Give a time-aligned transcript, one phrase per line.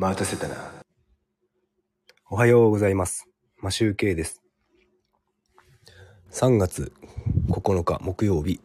[0.00, 0.54] 待たせたな。
[2.30, 3.26] おはようございます。
[3.56, 4.44] マシュウケイです。
[6.30, 6.92] 3月
[7.50, 8.60] 9日木曜日。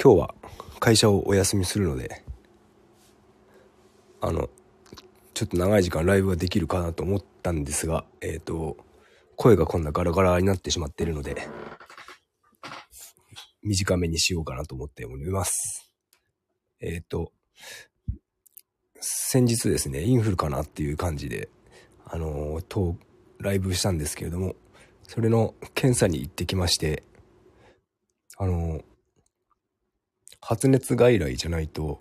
[0.00, 0.34] 今日は
[0.78, 2.22] 会社をお休みするので、
[4.20, 4.48] あの、
[5.34, 8.76] ちょっと長い時間ライブができるかなと思ったんですが、えっ、と、
[9.34, 11.48] 声がこんなガラガラになってしまっているので、
[13.64, 15.90] 短めにしようかなと思っております。
[16.78, 17.32] えっ、と、
[19.06, 21.50] 先日ですね、インフルかなっていう感じで、
[22.06, 22.96] あの、と、
[23.38, 24.56] ライブしたんですけれども、
[25.02, 27.02] それの検査に行ってきまして、
[28.38, 28.80] あの、
[30.40, 32.00] 発熱外来じゃないと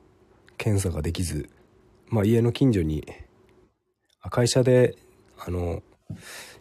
[0.57, 1.49] 検査ができず、
[2.07, 3.05] まあ家の近所に、
[4.29, 4.95] 会社で、
[5.37, 5.83] あの、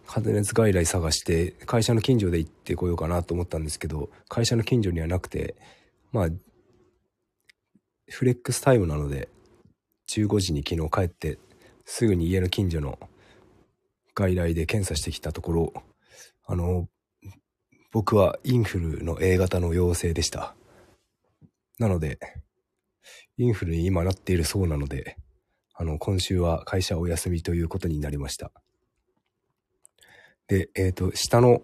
[0.06, 5.54] 発熱外来探して、会社の近所で行ってこようかなと思ったんですけど、会社の近所にはなくて、
[6.10, 6.28] まあ、
[8.10, 9.28] フレックスタイムなので、
[10.20, 11.38] 15時に昨日帰って、
[11.84, 12.98] すぐに家の近所の
[14.14, 15.72] 外来で検査してきたところ、
[16.44, 16.88] あの、
[17.92, 20.54] 僕はインフルの A 型の陽性でした。
[21.78, 22.18] なので、
[23.38, 25.16] インフルに今なっているそうなので、
[25.74, 28.52] あの、今週は会社お休みということになりました。
[30.46, 31.62] で、えっ、と、下の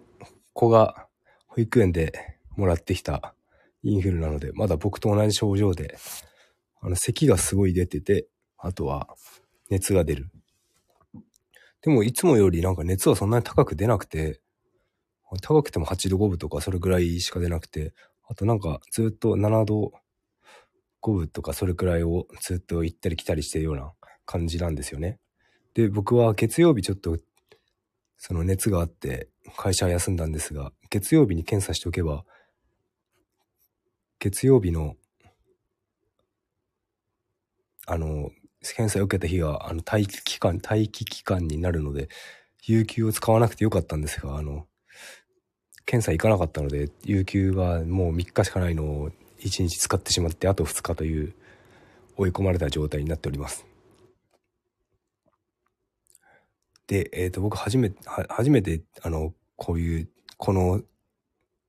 [0.53, 1.07] 子が
[1.47, 3.35] 保育園でもらってきた
[3.83, 5.97] インフルなので、まだ僕と同じ症状で、
[6.81, 8.27] あの、咳がすごい出てて、
[8.61, 9.07] あとは
[9.69, 10.29] 熱が出る。
[11.81, 14.41] でも、いつもよりなんか熱はそんなに高く出なくて、
[15.41, 17.93] 高くても8度5分とかそれぐらいしか出なくて、
[18.27, 19.93] あとなんかずっと7度
[21.01, 23.93] 5分とかそれくらいをずっと行ったり来たりしてるような
[24.25, 25.19] 感じなんですよね。
[25.73, 27.17] で、僕は月曜日ちょっと
[28.17, 32.25] その熱があって会社休んだんですが、月曜日に検査しておけば、
[34.19, 34.95] 月曜日の
[37.87, 38.29] あの、
[38.61, 42.09] 検査を受けた日は、あの、待機期間、待機期間になるので、
[42.65, 44.67] 有給を使わなくてよかったんですが、あの、
[45.85, 49.09] 検査行かなかったので、有給はもう3日しかないのを
[49.39, 51.33] 1日使ってしまって、あと2日という
[52.17, 53.65] 追い込まれた状態になっております。
[56.87, 57.97] で、えっ、と、僕初めて、
[58.29, 60.81] 初めて、あの、こういう、この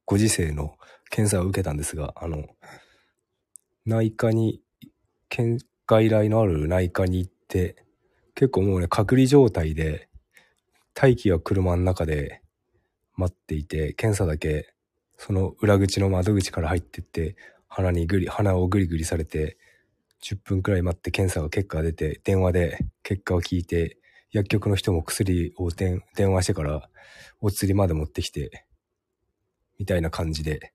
[0.06, 0.76] ご時世の
[1.10, 2.44] 検査を受けたんですが、あの、
[3.86, 4.60] 内科に、
[5.28, 7.74] 検外来のある内科に行って、
[8.36, 10.08] 結構もうね、隔離状態で、
[10.94, 12.42] 待機は車の中で
[13.16, 14.72] 待っていて、検査だけ、
[15.18, 17.34] その裏口の窓口から入ってって、
[17.66, 19.58] 鼻にぐり、鼻をぐりぐりされて、
[20.22, 23.98] 10分くらい待って検査が結果が出て、電話で結果を聞いて、
[24.30, 26.88] 薬局の人も薬を電電話してから、
[27.40, 28.64] お釣りまで持ってきて、
[29.80, 30.72] みたいな感じで、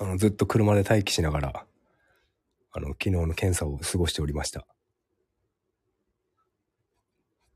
[0.00, 1.66] あの、ずっと車で待機しながら、
[2.76, 4.66] あの、昨日の検査を過ごしておりました。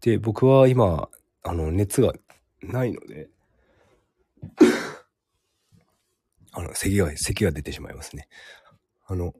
[0.01, 1.09] で、僕は今、
[1.43, 2.13] あの、熱が
[2.63, 3.29] ないので、
[6.53, 8.29] あの、咳が、咳が出てしまいますね。
[9.07, 9.35] あの、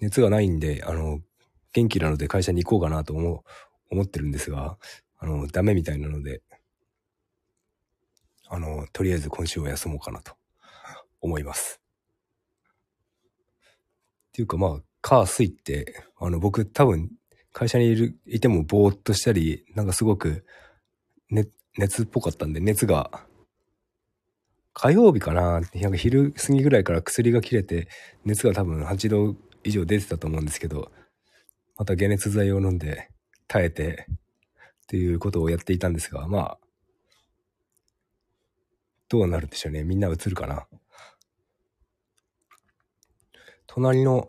[0.00, 1.20] 熱がないんで、あの、
[1.74, 3.40] 元気なので会社に行こうかなと思う、
[3.90, 4.78] 思ってるんですが、
[5.18, 6.40] あの、ダメみたいなので、
[8.48, 10.32] あの、とりあえず今週は休もうかなと
[11.20, 11.83] 思います。
[14.34, 17.08] っていうかまあ、カースイって、あの、僕多分、
[17.52, 20.44] 会社にいる、いてもぼーっとしたり、なんかすごく、
[21.30, 21.46] ね、
[21.78, 23.24] 熱っぽかったんで、熱が、
[24.72, 27.86] 火曜日かななんか昼過ぎぐらいから薬が切れて、
[28.24, 30.90] 熱が多分8度以上出てたと思うんですけど、
[31.76, 33.10] また解熱剤を飲んで、
[33.46, 34.14] 耐えて、っ
[34.88, 36.58] ていうことをやっていたんですが、まあ、
[39.08, 39.84] どうなるんでしょうね。
[39.84, 40.66] みんな映るかな。
[43.74, 44.28] 隣の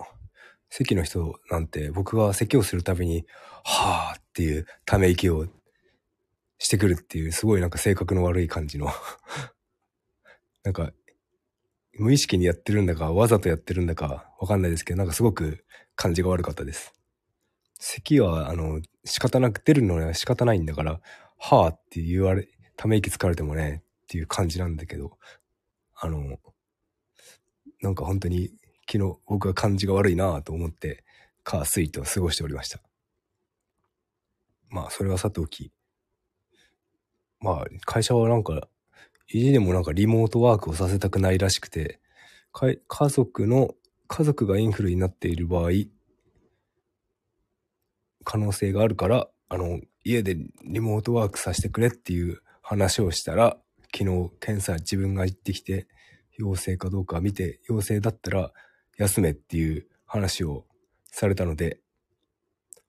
[0.69, 3.25] 席の人なんて僕が咳をするたびに、
[3.63, 5.45] はぁっていうため息を
[6.57, 8.87] してくるっていう、すごいなんか性格の悪い感じの
[10.63, 10.91] なんか、
[11.93, 15.63] 無意識にやってるんだか、わざとやってるんだか、わかんないですけど、なんかすごく
[15.95, 16.91] 感じが悪かったです。
[17.79, 21.01] 咳は、あの、仕方なく出るのは仕方ないんだから、
[21.37, 22.47] はぁって言われ、
[22.77, 25.19] ため息つかれてもね、っていう感じなんだけど、
[25.93, 26.39] あの、
[27.81, 28.49] なんか本当に
[28.89, 31.03] 昨日僕は感じが悪いなぁと思って、
[31.43, 32.79] カースイートを過ごしておりました。
[34.69, 35.71] まあ、それはさておき。
[37.39, 38.67] まあ、会社はなんか、
[39.29, 41.99] 意地でもなんかリモートワークをさせたくないらしくて、
[42.51, 43.75] 家族の、
[44.07, 45.71] 家族がインフルになっている場合、
[48.23, 53.57] 可能性があるから、あの、家でリモートワークさせてくれっていう話をしたら、
[53.95, 55.87] 昨日検査自分が行ってきて、
[56.37, 58.51] 陽性かどうか見て、陽性だったら
[58.97, 60.65] 休めっていう話を
[61.05, 61.79] されたので、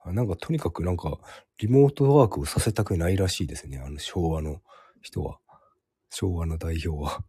[0.05, 1.19] なんかとにかくなんか
[1.59, 3.79] リモートワークをさせたくないらしいですね。
[3.79, 4.61] あの昭和の
[5.03, 5.39] 人は。
[6.11, 7.25] 昭和の代表は。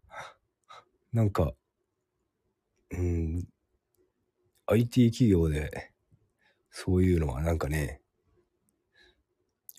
[1.12, 1.54] なんか、
[2.92, 3.48] うん、
[4.68, 5.92] IT 企業で
[6.70, 8.02] そういうのはなんかね、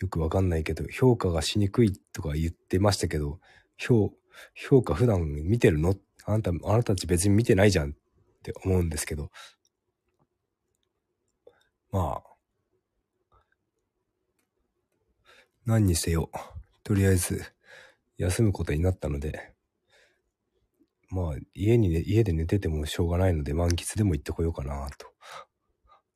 [0.00, 3.41] よくわかんないけど、評価がしにくいとか言ってましたけど、
[3.77, 4.12] 評、
[4.55, 5.95] 評価普段見てるの？
[6.25, 7.95] あなた、あなたたち別に見てないじゃんっ
[8.50, 9.31] って思うんですけど、
[11.91, 13.33] まあ、
[15.67, 16.31] 何にせよ、
[16.83, 17.43] とりあえず
[18.17, 19.53] 休むことになったので、
[21.11, 25.06] まあ、家にね、家で寝ててもしょうがないので満喫でも行ってこようかなと。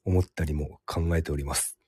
[0.04, 1.78] 思ったりも考えております。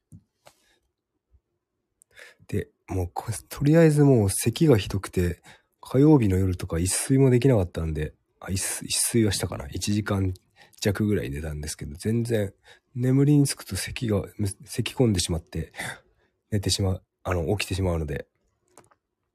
[2.47, 3.09] で、もう、
[3.49, 5.43] とりあえずもう咳がひどくて、
[5.81, 8.15] 火曜日の夜とか一睡もできなかったんで、
[8.51, 10.35] 一一睡はしたかな ?1 時間
[10.81, 12.53] 弱ぐらい寝たんですけど、全然
[12.95, 14.23] 眠りにつくと咳が、
[14.65, 15.73] 咳込んでしまって、
[16.51, 18.27] 寝てしまう、あの、起きてしまうので、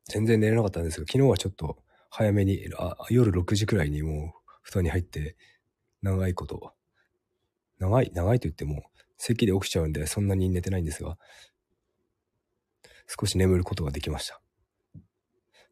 [0.06, 5.36] 全然寝れなかったんですが、昨日はちょっと早めに、あ夜6時くらいにもう布団に入って、
[6.02, 6.74] 長いこと、
[7.80, 8.84] 長い、長いと言っても、
[9.18, 11.18] 咳で起きちゃうんで、そんなに寝てないんですが、
[13.08, 14.42] 少し眠ることができました。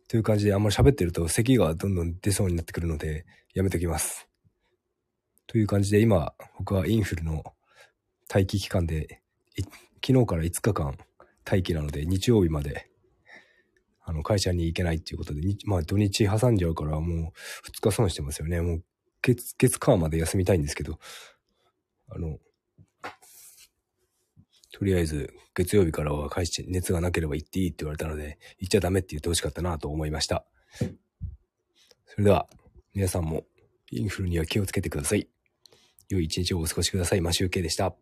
[0.07, 4.27] という感じで、あんまり喋ってると咳がどんどん出そうになってくるので、やめときます。
[5.48, 7.44] という感じで、今、僕はインフルの
[8.33, 9.21] 待機期間で、
[10.06, 10.98] 昨日から5日間
[11.45, 12.89] 待機なので、日曜日まで、
[14.04, 18.62] あの、会社に行けないっていうことで、まあ土日挟んじゃうからもう2日損してますよね。
[18.62, 18.83] もう
[19.21, 21.00] 月、月間まで休みたいんですけど、
[22.10, 22.38] あの、
[24.77, 30.45] とりあえず月曜日からは返して熱がなければ行っていいって言われたので、行っちゃダメって言ってほしかったなと思いました。
[32.06, 32.47] それでは、
[32.94, 33.45] 皆さんも
[33.89, 35.27] インフルには気をつけてください。
[36.09, 37.21] 良い一日をお過ごしください。
[37.21, 37.95] マシュウケイでした。